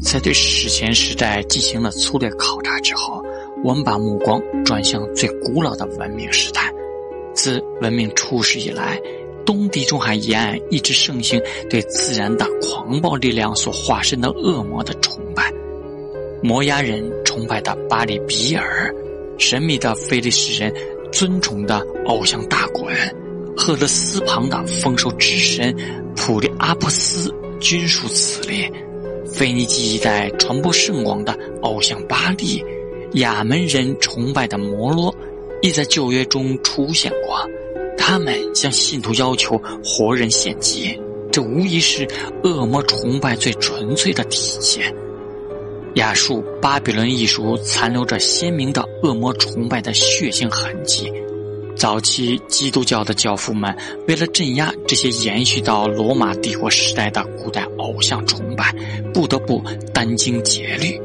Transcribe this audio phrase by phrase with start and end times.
[0.00, 3.22] 在对史前时代进行了粗略考察之后，
[3.64, 6.72] 我们把目光转向最古老的文明时代。
[7.34, 9.00] 自文明初始以来，
[9.44, 15.52] 东地中海沿岸一直盛行对自然的狂暴力量所化身的恶魔的崇拜。
[16.42, 18.94] 摩崖人崇拜的巴里比尔，
[19.38, 20.72] 神秘的菲利士人
[21.10, 22.94] 尊崇的偶像大滚，
[23.56, 25.74] 赫勒斯旁的丰收之神
[26.14, 28.70] 普利阿波斯均属此列。
[29.36, 32.64] 腓尼基一带传播甚广的偶像巴利，
[33.16, 35.14] 亚门人崇拜的摩罗，
[35.60, 37.38] 亦在旧约中出现过。
[37.98, 40.98] 他们向信徒要求活人献祭，
[41.30, 42.08] 这无疑是
[42.44, 44.90] 恶魔崇拜最纯粹的体现。
[45.96, 51.12] 亚述、巴比伦艺术残留着鲜明的恶魔崇拜的血腥痕迹。
[51.76, 53.76] 早期基督教的教父们
[54.08, 58.74] 为了镇压这些延续到罗马帝国时代的古代偶像崇拜，
[59.12, 60.98] 不得不殚精竭虑。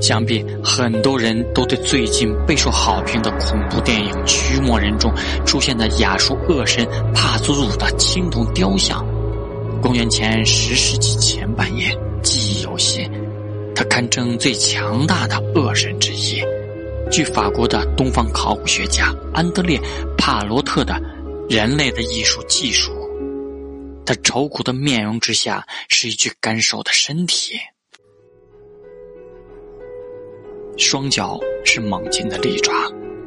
[0.00, 5.12] 想必很多人都对最近备受好评的恐怖电影《驱魔人》中
[5.46, 9.04] 出现的亚述恶神帕祖鲁的青铜雕像，
[9.80, 13.08] 公元前十世纪前半叶记忆犹新。
[13.74, 16.42] 他堪称最强大的恶神之一。
[17.18, 19.76] 据法国的东方考古学家安德烈·
[20.16, 20.94] 帕罗特的
[21.52, 22.92] 《人类的艺术技术》，
[24.06, 27.58] 他愁苦的面容之下是一具干瘦的身体，
[30.76, 32.72] 双脚是猛禽的利爪，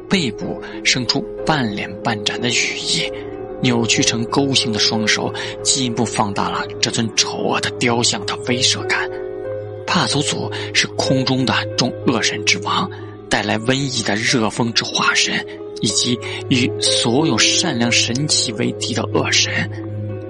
[0.08, 3.12] 背部生出半脸半展的羽翼，
[3.60, 5.30] 扭曲成钩形的双手
[5.62, 9.06] 进一步放大了这尊丑恶的雕像的威慑感。
[9.86, 12.90] 帕祖祖是空中的众恶神之王。
[13.32, 15.34] 带来瘟疫的热风之化身，
[15.80, 16.18] 以及
[16.50, 19.50] 与所有善良神奇为敌的恶神。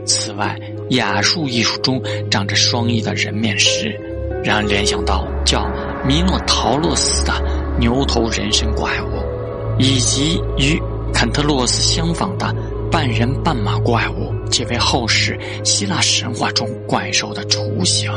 [0.06, 0.56] 此外，
[0.90, 2.00] 雅述艺术中
[2.30, 3.90] 长着双翼的人面狮，
[4.44, 5.68] 让人联想到叫
[6.06, 7.32] 米诺陶洛斯的
[7.76, 9.20] 牛头人身怪物，
[9.80, 10.80] 以及与
[11.12, 12.54] 坎特洛斯相仿的
[12.88, 18.08] 半人半马怪物，皆为后世希腊神话中怪兽的雏形。